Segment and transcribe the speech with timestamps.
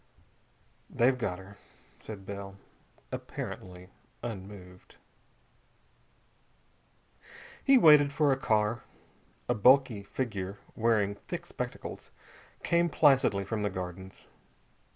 [0.89, 1.57] "They've got her,"
[1.99, 2.55] said Bell,
[3.11, 3.89] apparently
[4.23, 4.95] unmoved.
[7.63, 8.81] He waited for a car.
[9.47, 12.09] A bulky figure wearing thick spectacles
[12.63, 14.25] came placidly from the Gardens.